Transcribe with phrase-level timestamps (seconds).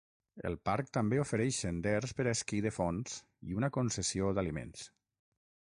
[0.49, 3.19] El parc també ofereix senders per a esquí de fons
[3.51, 4.89] i una concessió d'aliments.